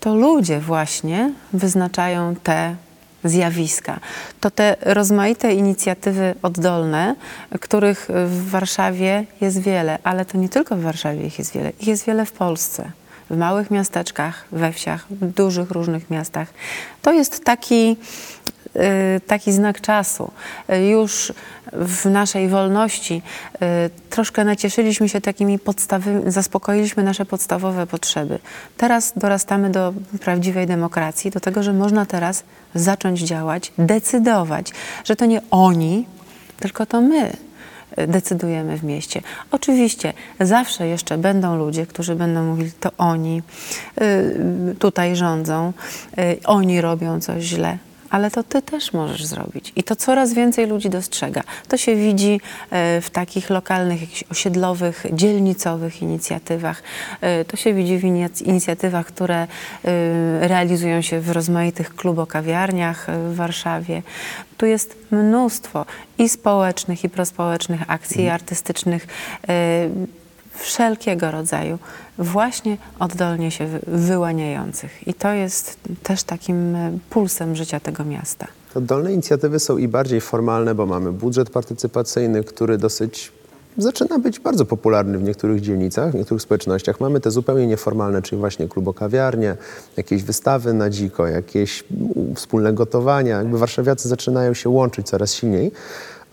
to 0.00 0.14
ludzie 0.14 0.60
właśnie 0.60 1.32
wyznaczają 1.52 2.36
te 2.42 2.76
zjawiska. 3.24 4.00
To 4.40 4.50
te 4.50 4.76
rozmaite 4.80 5.54
inicjatywy 5.54 6.34
oddolne, 6.42 7.14
których 7.60 8.08
w 8.26 8.50
Warszawie 8.50 9.24
jest 9.40 9.60
wiele, 9.60 9.98
ale 10.04 10.24
to 10.24 10.38
nie 10.38 10.48
tylko 10.48 10.76
w 10.76 10.80
Warszawie 10.80 11.26
ich 11.26 11.38
jest 11.38 11.52
wiele, 11.52 11.72
ich 11.80 11.88
jest 11.88 12.06
wiele 12.06 12.26
w 12.26 12.32
Polsce. 12.32 12.90
W 13.30 13.36
małych 13.36 13.70
miasteczkach, 13.70 14.44
we 14.52 14.72
wsiach, 14.72 15.06
w 15.10 15.32
dużych 15.32 15.70
różnych 15.70 16.10
miastach. 16.10 16.48
To 17.02 17.12
jest 17.12 17.44
taki, 17.44 17.96
taki 19.26 19.52
znak 19.52 19.80
czasu. 19.80 20.30
Y, 20.72 20.86
Już 20.86 21.32
w 21.72 22.04
naszej 22.04 22.48
wolności 22.48 23.22
y, 23.54 23.58
troszkę 24.10 24.44
nacieszyliśmy 24.44 25.08
się 25.08 25.20
takimi 25.20 25.58
podstawowymi, 25.58 26.32
zaspokoiliśmy 26.32 27.02
nasze 27.02 27.24
podstawowe 27.24 27.86
potrzeby. 27.86 28.38
Teraz 28.76 29.12
dorastamy 29.16 29.70
do 29.70 29.92
prawdziwej 30.20 30.66
demokracji, 30.66 31.30
do 31.30 31.40
tego, 31.40 31.62
że 31.62 31.72
można 31.72 32.06
teraz 32.06 32.44
zacząć 32.74 33.20
działać, 33.20 33.72
decydować, 33.78 34.72
że 35.04 35.16
to 35.16 35.26
nie 35.26 35.40
oni, 35.50 36.06
tylko 36.60 36.86
to 36.86 37.00
my 37.00 37.32
y, 37.98 38.06
decydujemy 38.06 38.78
w 38.78 38.84
mieście. 38.84 39.22
Oczywiście 39.50 40.12
zawsze 40.40 40.86
jeszcze 40.86 41.18
będą 41.18 41.56
ludzie, 41.56 41.86
którzy 41.86 42.14
będą 42.14 42.44
mówili, 42.44 42.72
to 42.80 42.90
oni 42.98 43.42
y, 44.02 44.76
tutaj 44.78 45.16
rządzą, 45.16 45.72
y, 46.18 46.38
oni 46.44 46.80
robią 46.80 47.20
coś 47.20 47.42
źle. 47.42 47.78
Ale 48.10 48.30
to 48.30 48.42
ty 48.42 48.62
też 48.62 48.92
możesz 48.92 49.24
zrobić. 49.24 49.72
I 49.76 49.82
to 49.82 49.96
coraz 49.96 50.32
więcej 50.34 50.66
ludzi 50.66 50.90
dostrzega. 50.90 51.42
To 51.68 51.76
się 51.76 51.96
widzi 51.96 52.40
e, 52.70 53.00
w 53.00 53.10
takich 53.10 53.50
lokalnych, 53.50 54.00
jakichś 54.00 54.24
osiedlowych, 54.30 55.06
dzielnicowych 55.12 56.02
inicjatywach. 56.02 56.82
E, 57.20 57.44
To 57.44 57.56
się 57.56 57.74
widzi 57.74 57.98
w 57.98 58.02
inic- 58.02 58.42
inicjatywach, 58.46 59.06
które 59.06 59.36
e, 59.42 59.48
realizują 60.48 61.02
się 61.02 61.20
w 61.20 61.30
rozmaitych 61.30 61.94
klubokawiarniach 61.94 63.06
w 63.30 63.34
Warszawie. 63.34 64.02
Tu 64.56 64.66
jest 64.66 64.96
mnóstwo 65.10 65.86
i 66.18 66.28
społecznych, 66.28 67.04
i 67.04 67.08
prospołecznych 67.08 67.80
akcji 67.86 68.28
artystycznych 68.28 69.06
e, 69.48 69.88
wszelkiego 70.54 71.30
rodzaju, 71.30 71.78
właśnie 72.18 72.76
oddolnie 72.98 73.50
się 73.50 73.66
wy- 73.66 73.80
wyłaniających. 73.86 75.08
I 75.08 75.14
to 75.14 75.32
jest 75.32 75.76
też 76.02 76.22
takim 76.22 76.76
e, 76.76 76.98
pulsem 77.10 77.56
życia 77.56 77.80
tego 77.80 78.04
miasta. 78.04 78.46
Oddolne 78.74 79.12
inicjatywy 79.12 79.58
są 79.60 79.78
i 79.78 79.88
bardziej 79.88 80.20
formalne, 80.20 80.74
bo 80.74 80.86
mamy 80.86 81.12
budżet 81.12 81.50
partycypacyjny, 81.50 82.44
który 82.44 82.78
dosyć 82.78 83.32
zaczyna 83.78 84.18
być 84.18 84.40
bardzo 84.40 84.64
popularny 84.66 85.18
w 85.18 85.22
niektórych 85.22 85.60
dzielnicach, 85.60 86.12
w 86.12 86.14
niektórych 86.14 86.42
społecznościach. 86.42 87.00
Mamy 87.00 87.20
te 87.20 87.30
zupełnie 87.30 87.66
nieformalne, 87.66 88.22
czyli 88.22 88.40
właśnie 88.40 88.68
klubokawiarnie, 88.68 89.56
jakieś 89.96 90.22
wystawy 90.22 90.72
na 90.72 90.90
dziko, 90.90 91.26
jakieś 91.26 91.84
wspólne 92.34 92.72
gotowania. 92.72 93.36
Jakby 93.38 93.58
warszawiacy 93.58 94.08
zaczynają 94.08 94.54
się 94.54 94.68
łączyć 94.68 95.06
coraz 95.06 95.34
silniej, 95.34 95.72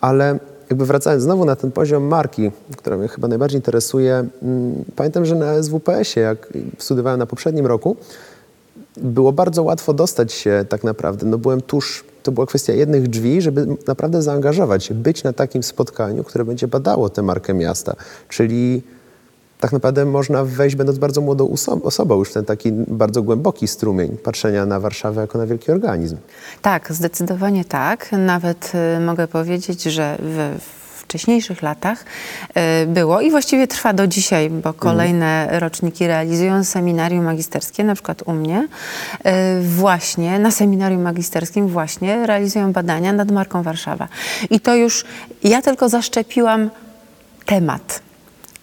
ale 0.02 0.40
jakby 0.70 0.86
wracając 0.86 1.24
znowu 1.24 1.46
na 1.46 1.56
ten 1.56 1.72
poziom 1.72 2.04
marki, 2.04 2.52
która 2.78 2.98
mnie 2.98 3.08
chyba 3.08 3.28
najbardziej 3.28 3.58
interesuje, 3.58 4.26
mm, 4.42 4.86
pamiętam, 4.96 5.26
że 5.26 5.36
na 5.36 5.64
SWPS-ie, 5.64 6.26
jak 6.26 6.54
studiowałem 6.78 7.20
na 7.20 7.26
poprzednim 7.26 7.66
roku, 7.66 7.96
było 8.98 9.32
bardzo 9.32 9.64
łatwo 9.64 9.94
dostać 9.94 10.34
się 10.34 10.66
tak 10.70 10.84
naprawdę. 10.84 11.26
No 11.26 11.38
byłem 11.38 11.62
tuż, 11.62 12.04
to 12.24 12.32
była 12.32 12.46
kwestia 12.46 12.74
jednych 12.74 13.08
drzwi, 13.08 13.42
żeby 13.42 13.68
naprawdę 13.88 14.22
zaangażować 14.22 14.84
się, 14.84 14.96
być 14.96 15.24
na 15.24 15.34
takim 15.34 15.64
spotkaniu, 15.64 16.24
które 16.24 16.46
będzie 16.46 16.68
badało 16.68 17.10
tę 17.10 17.22
markę 17.22 17.54
miasta. 17.54 17.96
Czyli 18.30 18.82
tak 19.60 19.72
naprawdę 19.72 20.06
można 20.06 20.44
wejść, 20.44 20.76
będąc 20.76 20.98
bardzo 20.98 21.22
młodą 21.22 21.48
oso- 21.48 21.84
osobą, 21.84 22.20
już 22.20 22.30
w 22.30 22.34
ten 22.34 22.46
taki 22.46 22.72
bardzo 22.72 23.24
głęboki 23.24 23.68
strumień 23.68 24.18
patrzenia 24.18 24.66
na 24.66 24.80
Warszawę 24.80 25.22
jako 25.22 25.38
na 25.38 25.46
wielki 25.46 25.72
organizm. 25.72 26.18
Tak, 26.62 26.94
zdecydowanie 26.94 27.66
tak. 27.66 28.12
Nawet 28.12 28.72
y, 28.98 29.00
mogę 29.00 29.28
powiedzieć, 29.28 29.84
że 29.84 30.18
w 30.20 30.60
wcześniejszych 31.08 31.62
latach 31.62 32.06
y, 32.84 32.88
było 32.88 33.22
i 33.22 33.32
właściwie 33.32 33.68
trwa 33.68 33.94
do 33.94 34.08
dzisiaj, 34.08 34.50
bo 34.50 34.74
kolejne 34.74 35.60
roczniki 35.60 36.08
realizują 36.08 36.64
seminarium 36.64 37.26
magisterskie, 37.26 37.84
na 37.84 37.94
przykład 37.94 38.24
u 38.26 38.34
mnie, 38.34 38.68
y, 39.26 39.62
właśnie 39.62 40.40
na 40.40 40.52
seminarium 40.52 41.02
magisterskim 41.02 41.68
właśnie 41.68 42.28
realizują 42.28 42.72
badania 42.74 43.14
nad 43.14 43.32
marką 43.32 43.64
Warszawa. 43.64 44.08
I 44.50 44.60
to 44.60 44.76
już 44.76 45.06
ja 45.44 45.62
tylko 45.62 45.90
zaszczepiłam 45.90 46.70
temat. 47.46 48.07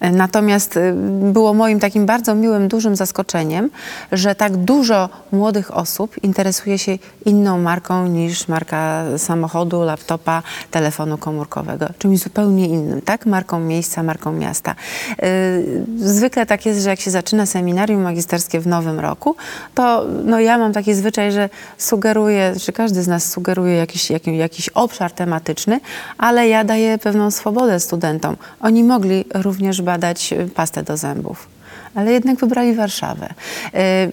Natomiast 0.00 0.76
y, 0.76 0.92
było 1.32 1.54
moim 1.54 1.80
takim 1.80 2.06
bardzo 2.06 2.34
miłym, 2.34 2.68
dużym 2.68 2.96
zaskoczeniem, 2.96 3.70
że 4.12 4.34
tak 4.34 4.56
dużo 4.56 5.08
młodych 5.32 5.76
osób 5.76 6.14
interesuje 6.22 6.78
się 6.78 6.98
inną 7.24 7.58
marką 7.58 8.06
niż 8.06 8.48
marka 8.48 9.04
samochodu, 9.16 9.82
laptopa, 9.82 10.42
telefonu 10.70 11.18
komórkowego. 11.18 11.86
Czymś 11.98 12.18
zupełnie 12.18 12.68
innym, 12.68 13.02
tak? 13.02 13.26
Marką 13.26 13.60
miejsca, 13.60 14.02
marką 14.02 14.32
miasta. 14.32 14.74
Y, 15.22 15.84
Zwykle 15.98 16.46
tak 16.46 16.66
jest, 16.66 16.82
że 16.82 16.90
jak 16.90 17.00
się 17.00 17.10
zaczyna 17.10 17.46
seminarium 17.46 18.02
magisterskie 18.02 18.60
w 18.60 18.66
nowym 18.66 19.00
roku, 19.00 19.36
to 19.74 20.04
no, 20.24 20.40
ja 20.40 20.58
mam 20.58 20.72
taki 20.72 20.94
zwyczaj, 20.94 21.32
że 21.32 21.48
sugeruję, 21.78 22.54
że 22.56 22.72
każdy 22.72 23.02
z 23.02 23.08
nas 23.08 23.30
sugeruje 23.30 23.76
jakiś, 23.76 24.10
jakiś, 24.10 24.38
jakiś 24.38 24.68
obszar 24.68 25.12
tematyczny, 25.12 25.80
ale 26.18 26.48
ja 26.48 26.64
daję 26.64 26.98
pewną 26.98 27.30
swobodę 27.30 27.80
studentom. 27.80 28.36
Oni 28.60 28.84
mogli 28.84 29.24
również 29.34 29.82
badać 29.85 30.33
y, 30.33 30.49
pastę 30.55 30.83
do 30.83 30.97
zębów. 30.97 31.49
Ale 31.95 32.12
jednak 32.12 32.38
wybrali 32.38 32.75
Warszawę. 32.75 33.35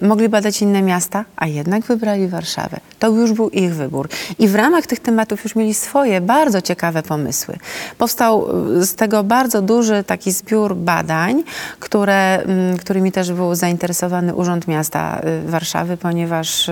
Y, 0.01 0.05
mogli 0.05 0.29
badać 0.29 0.61
inne 0.61 0.81
miasta, 0.81 1.25
a 1.35 1.47
jednak 1.47 1.83
wybrali 1.83 2.27
Warszawę. 2.27 2.79
To 2.99 3.07
już 3.07 3.31
był 3.31 3.49
ich 3.49 3.75
wybór. 3.75 4.09
I 4.39 4.47
w 4.47 4.55
ramach 4.55 4.87
tych 4.87 4.99
tematów 4.99 5.43
już 5.43 5.55
mieli 5.55 5.73
swoje 5.73 6.21
bardzo 6.21 6.61
ciekawe 6.61 7.03
pomysły. 7.03 7.57
Powstał 7.97 8.47
y, 8.77 8.85
z 8.85 8.95
tego 8.95 9.23
bardzo 9.23 9.61
duży 9.61 10.03
taki 10.03 10.31
zbiór 10.31 10.75
badań, 10.75 11.43
które, 11.79 12.43
mm, 12.43 12.77
którymi 12.77 13.11
też 13.11 13.31
był 13.31 13.55
zainteresowany 13.55 14.35
Urząd 14.35 14.67
Miasta 14.67 15.21
y, 15.45 15.51
Warszawy, 15.51 15.97
ponieważ 15.97 16.69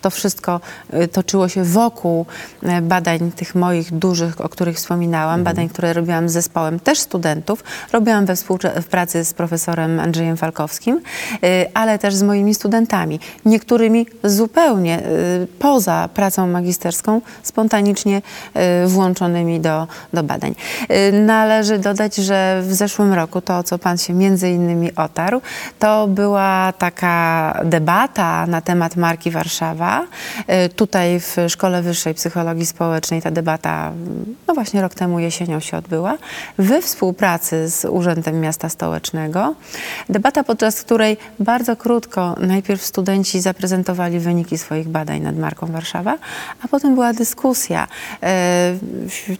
to 0.00 0.10
wszystko 0.10 0.60
toczyło 1.12 1.48
się 1.48 1.64
wokół 1.64 2.26
badań 2.82 3.32
tych 3.32 3.54
moich 3.54 3.92
dużych, 3.92 4.40
o 4.40 4.48
których 4.48 4.76
wspominałam, 4.76 5.44
badań, 5.44 5.68
które 5.68 5.92
robiłam 5.92 6.28
z 6.28 6.32
zespołem 6.32 6.80
też 6.80 6.98
studentów. 6.98 7.64
Robiłam 7.92 8.26
we 8.26 8.36
współpracy 8.36 9.24
z 9.24 9.34
profesorem 9.34 10.00
Andrzejem 10.00 10.23
Andrzejem 10.24 10.36
Falkowskim, 10.36 11.00
y, 11.44 11.66
ale 11.74 11.98
też 11.98 12.14
z 12.14 12.22
moimi 12.22 12.54
studentami, 12.54 13.20
niektórymi 13.44 14.06
zupełnie 14.24 14.98
y, 14.98 15.46
poza 15.58 16.08
pracą 16.14 16.46
magisterską, 16.46 17.20
spontanicznie 17.42 18.22
y, 18.84 18.88
włączonymi 18.88 19.60
do, 19.60 19.86
do 20.12 20.22
badań. 20.22 20.54
Należy 21.12 21.78
dodać, 21.78 22.16
że 22.16 22.62
w 22.62 22.74
zeszłym 22.74 23.12
roku 23.12 23.40
to, 23.40 23.62
co 23.62 23.78
Pan 23.78 23.98
się 23.98 24.14
między 24.14 24.50
innymi 24.50 24.94
otarł, 24.94 25.40
to 25.78 26.08
była 26.08 26.72
taka 26.78 27.60
debata 27.64 28.46
na 28.46 28.60
temat 28.60 28.96
marki 28.96 29.30
Warszawa. 29.30 30.06
Tutaj 30.76 31.20
w 31.20 31.36
Szkole 31.48 31.82
Wyższej 31.82 32.14
Psychologii 32.14 32.66
Społecznej 32.66 33.22
ta 33.22 33.30
debata, 33.30 33.92
no 34.46 34.54
właśnie 34.54 34.82
rok 34.82 34.94
temu 34.94 35.18
jesienią 35.18 35.60
się 35.60 35.76
odbyła, 35.76 36.16
we 36.58 36.82
współpracy 36.82 37.68
z 37.68 37.84
Urzędem 37.84 38.40
Miasta 38.40 38.68
Stołecznego. 38.68 39.54
Debata, 40.14 40.44
podczas 40.44 40.82
której 40.82 41.16
bardzo 41.40 41.76
krótko 41.76 42.36
najpierw 42.40 42.84
studenci 42.84 43.40
zaprezentowali 43.40 44.18
wyniki 44.18 44.58
swoich 44.58 44.88
badań 44.88 45.20
nad 45.20 45.38
marką 45.38 45.66
Warszawa, 45.66 46.18
a 46.64 46.68
potem 46.68 46.94
była 46.94 47.12
dyskusja 47.12 47.86
e, 48.22 48.76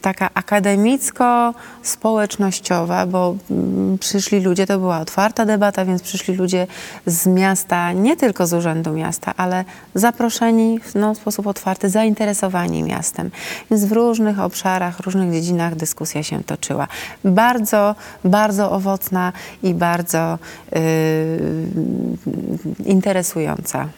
taka 0.00 0.30
akademicko-społecznościowa, 0.34 3.06
bo 3.06 3.36
mm, 3.50 3.98
przyszli 3.98 4.40
ludzie, 4.40 4.66
to 4.66 4.78
była 4.78 5.00
otwarta 5.00 5.46
debata, 5.46 5.84
więc 5.84 6.02
przyszli 6.02 6.34
ludzie 6.34 6.66
z 7.06 7.26
miasta, 7.26 7.92
nie 7.92 8.16
tylko 8.16 8.46
z 8.46 8.52
Urzędu 8.52 8.92
Miasta, 8.92 9.34
ale 9.36 9.64
zaproszeni 9.94 10.80
no, 10.94 11.14
w 11.14 11.18
sposób 11.18 11.46
otwarty, 11.46 11.90
zainteresowani 11.90 12.82
miastem. 12.82 13.30
Więc 13.70 13.84
w 13.84 13.92
różnych 13.92 14.40
obszarach, 14.40 15.00
różnych 15.00 15.32
dziedzinach 15.32 15.74
dyskusja 15.74 16.22
się 16.22 16.44
toczyła. 16.44 16.88
Bardzo, 17.24 17.94
bardzo 18.24 18.72
owocna 18.72 19.32
i 19.62 19.74
bardzo 19.74 20.38
interesująca. 22.84 23.88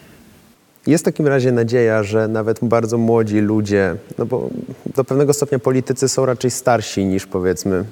Jest 0.87 1.03
w 1.03 1.05
takim 1.05 1.27
razie 1.27 1.51
nadzieja, 1.51 2.03
że 2.03 2.27
nawet 2.27 2.59
bardzo 2.61 2.97
młodzi 2.97 3.39
ludzie, 3.39 3.95
no 4.17 4.25
bo 4.25 4.49
do 4.95 5.03
pewnego 5.03 5.33
stopnia 5.33 5.59
politycy 5.59 6.09
są 6.09 6.25
raczej 6.25 6.51
starsi 6.51 7.05
niż 7.05 7.25
powiedzmy 7.25 7.83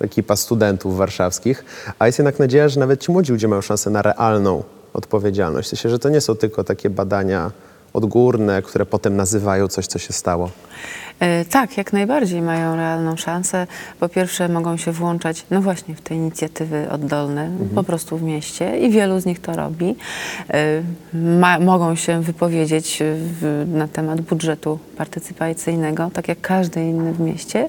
ekipa 0.00 0.36
studentów 0.36 0.96
warszawskich, 0.96 1.64
a 1.98 2.06
jest 2.06 2.18
jednak 2.18 2.38
nadzieja, 2.38 2.68
że 2.68 2.80
nawet 2.80 3.00
ci 3.00 3.12
młodzi 3.12 3.32
ludzie 3.32 3.48
mają 3.48 3.62
szansę 3.62 3.90
na 3.90 4.02
realną 4.02 4.62
odpowiedzialność. 4.92 5.68
W 5.68 5.70
sensie, 5.70 5.88
że 5.88 5.98
to 5.98 6.08
nie 6.08 6.20
są 6.20 6.34
tylko 6.34 6.64
takie 6.64 6.90
badania 6.90 7.50
odgórne, 7.92 8.62
które 8.62 8.86
potem 8.86 9.16
nazywają 9.16 9.68
coś, 9.68 9.86
co 9.86 9.98
się 9.98 10.12
stało. 10.12 10.50
E, 11.20 11.44
Tak, 11.44 11.76
jak 11.76 11.92
najbardziej 11.92 12.42
mają 12.42 12.76
realną 12.76 13.16
szansę. 13.16 13.66
Po 14.00 14.08
pierwsze 14.08 14.48
mogą 14.48 14.76
się 14.76 14.92
włączać, 14.92 15.46
no 15.50 15.62
właśnie, 15.62 15.94
w 15.94 16.00
te 16.00 16.14
inicjatywy 16.14 16.86
oddolne, 16.90 17.50
po 17.74 17.82
prostu 17.82 18.16
w 18.16 18.22
mieście 18.22 18.78
i 18.78 18.90
wielu 18.90 19.20
z 19.20 19.26
nich 19.26 19.40
to 19.40 19.52
robi. 19.52 19.96
E, 20.50 20.82
Ma, 21.40 21.58
mogą 21.58 21.94
się 21.94 22.22
wypowiedzieć 22.22 22.98
w, 23.02 23.66
na 23.72 23.88
temat 23.88 24.20
budżetu 24.20 24.78
partycypacyjnego, 24.96 26.10
tak 26.12 26.28
jak 26.28 26.40
każdy 26.40 26.80
inny 26.84 27.12
w 27.12 27.20
mieście. 27.20 27.68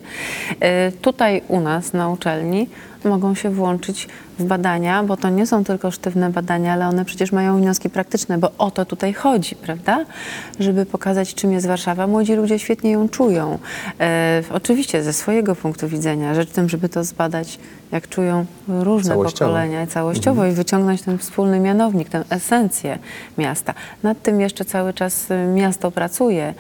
E, 0.60 0.92
Tutaj 0.92 1.42
u 1.48 1.60
nas 1.60 1.94
na 1.94 2.10
uczelni 2.10 2.70
mogą 3.06 3.36
się 3.36 3.50
włączyć 3.50 4.08
w 4.40 4.44
badania, 4.44 5.04
bo 5.04 5.18
to 5.18 5.30
nie 5.30 5.48
są 5.48 5.64
tylko 5.64 5.92
sztywne 5.92 6.30
badania, 6.30 6.74
ale 6.74 6.88
one 6.88 7.06
przecież 7.06 7.32
mają 7.32 7.58
wnioski 7.58 7.90
praktyczne, 7.90 8.38
bo 8.38 8.52
o 8.58 8.72
to 8.72 8.86
tutaj 8.86 9.14
chodzi, 9.14 9.56
prawda? 9.56 10.06
Żeby 10.60 10.86
pokazać, 10.86 11.34
czym 11.36 11.52
jest 11.52 11.68
Warszawa. 11.68 12.08
Młodzi 12.08 12.34
ludzie 12.34 12.60
świetnie 12.60 12.92
ją 12.92 13.10
czują. 13.10 13.37
E, 14.00 14.44
oczywiście 14.54 15.04
ze 15.04 15.14
swojego 15.14 15.56
punktu 15.56 15.88
widzenia. 15.88 16.36
Rzecz 16.36 16.50
w 16.50 16.54
tym, 16.54 16.70
żeby 16.70 16.90
to 16.90 17.04
zbadać, 17.04 17.60
jak 17.92 18.10
czują 18.10 18.46
różne 18.68 19.10
Całościowo. 19.12 19.52
pokolenia 19.52 19.88
całościowo 19.88 20.46
i 20.46 20.52
wyciągnąć 20.52 21.02
ten 21.02 21.18
wspólny 21.18 21.60
mianownik, 21.60 22.10
tę 22.10 22.24
esencję 22.30 23.00
miasta. 23.38 23.74
Nad 24.04 24.22
tym 24.22 24.42
jeszcze 24.42 24.66
cały 24.66 24.94
czas 24.94 25.32
y, 25.32 25.48
miasto 25.56 25.92
pracuje, 25.92 26.50
y, 26.50 26.54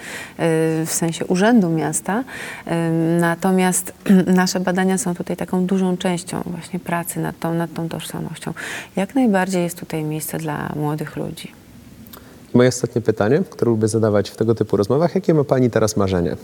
w 0.86 0.90
sensie 0.90 1.26
urzędu 1.26 1.70
miasta. 1.70 2.24
Y, 2.68 2.72
Natomiast 3.20 3.94
nasze 4.42 4.60
badania 4.60 4.98
są 4.98 5.16
tutaj 5.16 5.38
taką 5.38 5.66
dużą 5.66 5.98
częścią 5.98 6.42
właśnie 6.46 6.80
pracy 6.80 7.20
nad 7.20 7.40
tą, 7.40 7.54
nad 7.54 7.74
tą 7.74 7.90
tożsamością. 7.90 8.54
Jak 8.96 9.16
najbardziej 9.16 9.64
jest 9.64 9.80
tutaj 9.80 10.04
miejsce 10.04 10.38
dla 10.38 10.70
młodych 10.76 11.16
ludzi. 11.16 11.52
Moje 12.54 12.70
ostatnie 12.70 13.02
pytanie, 13.02 13.42
które 13.50 13.72
lubię 13.72 13.88
zadawać 13.88 14.30
w 14.30 14.36
tego 14.36 14.56
typu 14.56 14.78
rozmowach. 14.78 15.16
Jakie 15.16 15.34
ma 15.34 15.44
Pani 15.44 15.70
teraz 15.70 15.98
marzenie? 15.98 16.36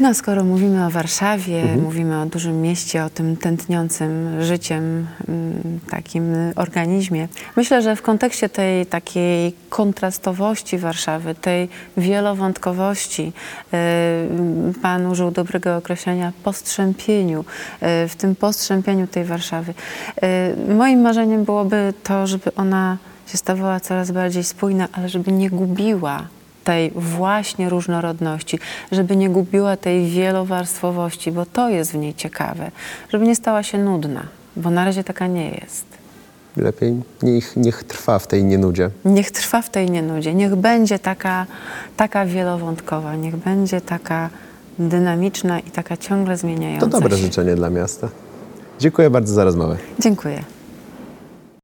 No, 0.00 0.14
skoro 0.14 0.44
mówimy 0.44 0.86
o 0.86 0.90
Warszawie, 0.90 1.64
mówimy 1.82 2.20
o 2.20 2.26
dużym 2.26 2.62
mieście, 2.62 3.04
o 3.04 3.10
tym 3.10 3.36
tętniącym 3.36 4.42
życiem 4.42 5.06
mm, 5.28 5.80
takim 5.90 6.34
organizmie, 6.56 7.28
myślę, 7.56 7.82
że 7.82 7.96
w 7.96 8.02
kontekście 8.02 8.48
tej 8.48 8.86
takiej 8.86 9.54
kontrastowości 9.68 10.78
Warszawy, 10.78 11.34
tej 11.34 11.68
wielowątkowości, 11.96 13.32
y, 14.72 14.80
Pan 14.82 15.06
użył 15.06 15.30
dobrego 15.30 15.76
określenia 15.76 16.32
postrzępieniu, 16.44 17.40
y, 18.04 18.08
w 18.08 18.16
tym 18.16 18.34
postrzępieniu 18.34 19.06
tej 19.06 19.24
Warszawy. 19.24 19.74
y, 20.70 20.74
Moim 20.74 21.00
marzeniem 21.00 21.44
byłoby 21.44 21.94
to, 22.02 22.26
żeby 22.26 22.54
ona 22.54 22.98
się 23.26 23.38
stawała 23.38 23.80
coraz 23.80 24.10
bardziej 24.10 24.44
spójna, 24.44 24.88
ale 24.92 25.08
żeby 25.08 25.32
nie 25.32 25.50
gubiła 25.50 26.26
tej 26.64 26.90
właśnie 26.94 27.68
różnorodności, 27.68 28.58
żeby 28.92 29.16
nie 29.16 29.30
gubiła 29.30 29.76
tej 29.76 30.06
wielowarstwowości, 30.06 31.32
bo 31.32 31.46
to 31.46 31.68
jest 31.68 31.92
w 31.92 31.94
niej 31.96 32.14
ciekawe, 32.14 32.70
żeby 33.08 33.26
nie 33.26 33.36
stała 33.36 33.62
się 33.62 33.78
nudna, 33.78 34.22
bo 34.56 34.70
na 34.70 34.84
razie 34.84 35.04
taka 35.04 35.26
nie 35.26 35.50
jest. 35.50 35.84
Lepiej 36.56 36.94
niech, 37.22 37.56
niech 37.56 37.84
trwa 37.84 38.18
w 38.18 38.26
tej 38.26 38.44
nienudzie. 38.44 38.90
Niech 39.04 39.30
trwa 39.30 39.62
w 39.62 39.70
tej 39.70 39.90
nienudzie, 39.90 40.34
niech 40.34 40.54
będzie 40.56 40.98
taka, 40.98 41.46
taka 41.96 42.26
wielowątkowa, 42.26 43.16
niech 43.16 43.36
będzie 43.36 43.80
taka 43.80 44.30
dynamiczna 44.78 45.60
i 45.60 45.70
taka 45.70 45.96
ciągle 45.96 46.36
zmieniająca 46.36 46.86
To 46.86 46.92
dobre 46.92 47.16
się. 47.16 47.22
życzenie 47.22 47.54
dla 47.54 47.70
miasta. 47.70 48.08
Dziękuję 48.78 49.10
bardzo 49.10 49.34
za 49.34 49.44
rozmowę. 49.44 49.76
Dziękuję. 49.98 50.42